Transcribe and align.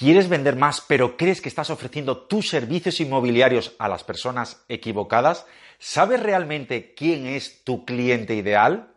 ¿Quieres 0.00 0.30
vender 0.30 0.56
más 0.56 0.80
pero 0.80 1.18
crees 1.18 1.42
que 1.42 1.50
estás 1.50 1.68
ofreciendo 1.68 2.22
tus 2.22 2.48
servicios 2.48 3.00
inmobiliarios 3.00 3.74
a 3.78 3.86
las 3.86 4.02
personas 4.02 4.64
equivocadas? 4.66 5.44
¿Sabes 5.78 6.22
realmente 6.22 6.94
quién 6.94 7.26
es 7.26 7.64
tu 7.64 7.84
cliente 7.84 8.34
ideal? 8.34 8.94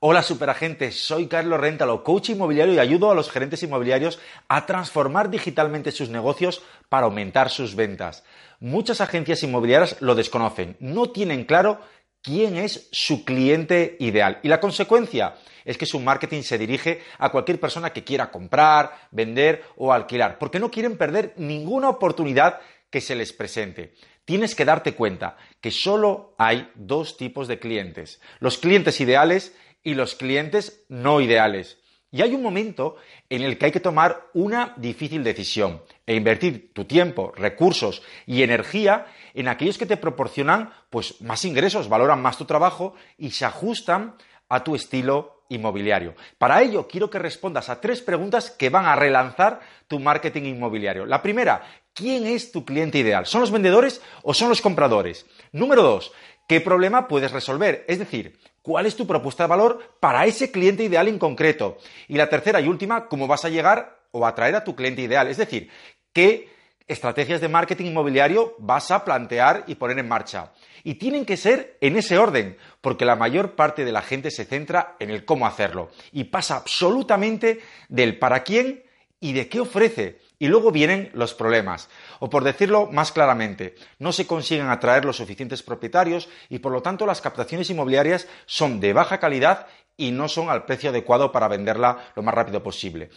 Hola 0.00 0.22
superagentes, 0.22 1.00
soy 1.00 1.28
Carlos 1.28 1.60
Rentalo, 1.60 2.02
coach 2.02 2.30
inmobiliario 2.30 2.74
y 2.74 2.78
ayudo 2.80 3.10
a 3.10 3.14
los 3.14 3.30
gerentes 3.30 3.62
inmobiliarios 3.62 4.18
a 4.48 4.66
transformar 4.66 5.30
digitalmente 5.30 5.92
sus 5.92 6.08
negocios 6.08 6.62
para 6.88 7.06
aumentar 7.06 7.50
sus 7.50 7.76
ventas. 7.76 8.24
Muchas 8.60 9.00
agencias 9.00 9.44
inmobiliarias 9.44 10.00
lo 10.00 10.16
desconocen, 10.16 10.76
no 10.80 11.10
tienen 11.10 11.44
claro 11.44 11.80
quién 12.22 12.56
es 12.56 12.88
su 12.92 13.24
cliente 13.24 13.96
ideal. 14.00 14.40
Y 14.42 14.48
la 14.48 14.60
consecuencia 14.60 15.34
es 15.64 15.76
que 15.76 15.86
su 15.86 16.00
marketing 16.00 16.42
se 16.42 16.58
dirige 16.58 17.02
a 17.18 17.30
cualquier 17.30 17.60
persona 17.60 17.92
que 17.92 18.04
quiera 18.04 18.30
comprar, 18.30 19.08
vender 19.10 19.64
o 19.76 19.92
alquilar, 19.92 20.38
porque 20.38 20.58
no 20.58 20.70
quieren 20.70 20.96
perder 20.96 21.34
ninguna 21.36 21.88
oportunidad 21.88 22.60
que 22.90 23.00
se 23.00 23.14
les 23.14 23.32
presente. 23.32 23.94
Tienes 24.24 24.54
que 24.54 24.64
darte 24.64 24.94
cuenta 24.94 25.36
que 25.60 25.70
solo 25.70 26.34
hay 26.38 26.70
dos 26.74 27.16
tipos 27.16 27.48
de 27.48 27.58
clientes, 27.58 28.20
los 28.40 28.58
clientes 28.58 29.00
ideales 29.00 29.54
y 29.82 29.94
los 29.94 30.14
clientes 30.14 30.84
no 30.88 31.20
ideales. 31.20 31.77
Y 32.10 32.22
hay 32.22 32.34
un 32.34 32.42
momento 32.42 32.96
en 33.28 33.42
el 33.42 33.58
que 33.58 33.66
hay 33.66 33.72
que 33.72 33.80
tomar 33.80 34.28
una 34.32 34.72
difícil 34.76 35.22
decisión 35.22 35.82
e 36.06 36.14
invertir 36.14 36.72
tu 36.72 36.86
tiempo, 36.86 37.32
recursos 37.36 38.02
y 38.26 38.42
energía 38.42 39.06
en 39.34 39.48
aquellos 39.48 39.76
que 39.76 39.86
te 39.86 39.98
proporcionan 39.98 40.72
pues 40.88 41.20
más 41.20 41.44
ingresos, 41.44 41.88
valoran 41.88 42.22
más 42.22 42.38
tu 42.38 42.46
trabajo 42.46 42.94
y 43.18 43.30
se 43.30 43.44
ajustan 43.44 44.14
a 44.48 44.64
tu 44.64 44.74
estilo 44.74 45.44
inmobiliario. 45.50 46.14
Para 46.38 46.62
ello 46.62 46.88
quiero 46.88 47.10
que 47.10 47.18
respondas 47.18 47.68
a 47.68 47.80
tres 47.80 48.00
preguntas 48.00 48.50
que 48.50 48.70
van 48.70 48.86
a 48.86 48.96
relanzar 48.96 49.60
tu 49.86 49.98
marketing 49.98 50.44
inmobiliario. 50.44 51.04
La 51.04 51.22
primera, 51.22 51.62
¿quién 51.92 52.26
es 52.26 52.52
tu 52.52 52.64
cliente 52.64 52.98
ideal? 52.98 53.26
¿Son 53.26 53.42
los 53.42 53.50
vendedores 53.50 54.00
o 54.22 54.32
son 54.32 54.48
los 54.48 54.62
compradores? 54.62 55.26
Número 55.52 55.82
dos, 55.82 56.12
¿qué 56.46 56.60
problema 56.60 57.06
puedes 57.06 57.32
resolver? 57.32 57.84
Es 57.86 57.98
decir, 57.98 58.38
cuál 58.68 58.84
es 58.84 58.96
tu 58.96 59.06
propuesta 59.06 59.44
de 59.44 59.48
valor 59.48 59.78
para 59.98 60.26
ese 60.26 60.50
cliente 60.50 60.84
ideal 60.84 61.08
en 61.08 61.18
concreto. 61.18 61.78
Y 62.06 62.18
la 62.18 62.28
tercera 62.28 62.60
y 62.60 62.68
última, 62.68 63.08
cómo 63.08 63.26
vas 63.26 63.46
a 63.46 63.48
llegar 63.48 64.00
o 64.10 64.26
atraer 64.26 64.56
a 64.56 64.62
tu 64.62 64.76
cliente 64.76 65.00
ideal. 65.00 65.26
Es 65.26 65.38
decir, 65.38 65.70
qué 66.12 66.50
estrategias 66.86 67.40
de 67.40 67.48
marketing 67.48 67.86
inmobiliario 67.86 68.54
vas 68.58 68.90
a 68.90 69.06
plantear 69.06 69.64
y 69.68 69.76
poner 69.76 69.98
en 69.98 70.06
marcha. 70.06 70.52
Y 70.84 70.96
tienen 70.96 71.24
que 71.24 71.38
ser 71.38 71.78
en 71.80 71.96
ese 71.96 72.18
orden, 72.18 72.58
porque 72.82 73.06
la 73.06 73.16
mayor 73.16 73.54
parte 73.54 73.86
de 73.86 73.92
la 73.92 74.02
gente 74.02 74.30
se 74.30 74.44
centra 74.44 74.96
en 74.98 75.08
el 75.08 75.24
cómo 75.24 75.46
hacerlo 75.46 75.88
y 76.12 76.24
pasa 76.24 76.56
absolutamente 76.56 77.60
del 77.88 78.18
para 78.18 78.42
quién 78.42 78.84
y 79.18 79.32
de 79.32 79.48
qué 79.48 79.60
ofrece. 79.60 80.18
Y 80.38 80.48
luego 80.48 80.70
vienen 80.70 81.10
los 81.14 81.34
problemas. 81.34 81.88
O 82.20 82.30
por 82.30 82.44
decirlo 82.44 82.88
más 82.92 83.12
claramente, 83.12 83.74
no 83.98 84.12
se 84.12 84.26
consiguen 84.26 84.68
atraer 84.68 85.04
los 85.04 85.16
suficientes 85.16 85.62
propietarios 85.62 86.28
y 86.48 86.60
por 86.60 86.72
lo 86.72 86.82
tanto 86.82 87.06
las 87.06 87.20
captaciones 87.20 87.70
inmobiliarias 87.70 88.28
son 88.46 88.80
de 88.80 88.92
baja 88.92 89.18
calidad 89.18 89.66
y 89.98 90.12
no 90.12 90.28
son 90.28 90.48
al 90.48 90.64
precio 90.64 90.88
adecuado 90.88 91.30
para 91.30 91.48
venderla 91.48 92.12
lo 92.16 92.22
más 92.22 92.34
rápido 92.34 92.62
posible. 92.62 93.10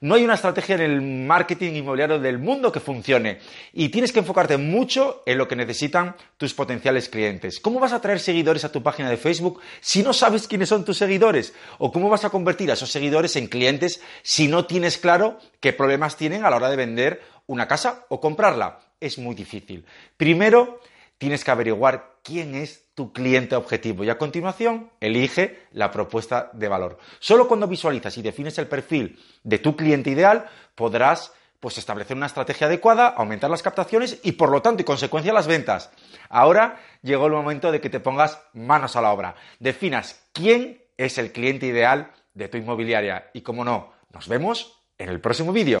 No 0.00 0.14
hay 0.14 0.22
una 0.22 0.34
estrategia 0.34 0.76
en 0.76 0.80
el 0.80 1.02
marketing 1.02 1.72
inmobiliario 1.72 2.20
del 2.20 2.38
mundo 2.38 2.70
que 2.70 2.78
funcione 2.78 3.40
y 3.72 3.88
tienes 3.88 4.12
que 4.12 4.20
enfocarte 4.20 4.56
mucho 4.56 5.24
en 5.26 5.36
lo 5.36 5.48
que 5.48 5.56
necesitan 5.56 6.14
tus 6.36 6.54
potenciales 6.54 7.08
clientes. 7.08 7.58
¿Cómo 7.58 7.80
vas 7.80 7.92
a 7.92 8.00
traer 8.00 8.20
seguidores 8.20 8.64
a 8.64 8.70
tu 8.70 8.80
página 8.80 9.10
de 9.10 9.16
Facebook 9.16 9.60
si 9.80 10.04
no 10.04 10.12
sabes 10.12 10.46
quiénes 10.46 10.68
son 10.68 10.84
tus 10.84 10.98
seguidores? 10.98 11.52
¿O 11.78 11.90
cómo 11.90 12.08
vas 12.08 12.24
a 12.24 12.30
convertir 12.30 12.70
a 12.70 12.74
esos 12.74 12.92
seguidores 12.92 13.34
en 13.34 13.48
clientes 13.48 14.00
si 14.22 14.46
no 14.46 14.66
tienes 14.66 14.98
claro 14.98 15.38
qué 15.58 15.72
problemas 15.72 16.16
tienen 16.16 16.44
a 16.44 16.50
la 16.50 16.56
hora 16.56 16.70
de 16.70 16.76
vender 16.76 17.20
una 17.48 17.66
casa 17.66 18.06
o 18.08 18.20
comprarla? 18.20 18.78
Es 19.00 19.18
muy 19.18 19.34
difícil. 19.34 19.84
Primero, 20.16 20.80
tienes 21.18 21.44
que 21.44 21.50
averiguar 21.50 22.18
quién 22.22 22.54
es 22.54 22.88
tu 22.94 23.12
cliente 23.12 23.56
objetivo 23.56 24.04
y 24.04 24.10
a 24.10 24.18
continuación 24.18 24.90
elige 25.00 25.66
la 25.72 25.90
propuesta 25.90 26.50
de 26.52 26.68
valor. 26.68 26.98
Solo 27.18 27.46
cuando 27.46 27.68
visualizas 27.68 28.16
y 28.16 28.22
defines 28.22 28.58
el 28.58 28.66
perfil 28.66 29.18
de 29.42 29.58
tu 29.58 29.76
cliente 29.76 30.10
ideal 30.10 30.46
podrás 30.74 31.32
pues 31.60 31.76
establecer 31.76 32.16
una 32.16 32.26
estrategia 32.26 32.68
adecuada, 32.68 33.08
aumentar 33.08 33.50
las 33.50 33.62
captaciones 33.62 34.20
y 34.22 34.32
por 34.32 34.50
lo 34.50 34.62
tanto 34.62 34.82
y 34.82 34.84
consecuencia 34.84 35.32
las 35.32 35.48
ventas. 35.48 35.90
Ahora 36.28 36.80
llegó 37.02 37.26
el 37.26 37.32
momento 37.32 37.72
de 37.72 37.80
que 37.80 37.90
te 37.90 38.00
pongas 38.00 38.40
manos 38.52 38.94
a 38.94 39.00
la 39.00 39.12
obra. 39.12 39.34
Definas 39.58 40.22
quién 40.32 40.82
es 40.96 41.18
el 41.18 41.32
cliente 41.32 41.66
ideal 41.66 42.12
de 42.34 42.48
tu 42.48 42.58
inmobiliaria 42.58 43.30
y 43.32 43.40
como 43.40 43.64
no, 43.64 43.92
nos 44.12 44.28
vemos 44.28 44.80
en 44.98 45.08
el 45.08 45.20
próximo 45.20 45.52
vídeo. 45.52 45.78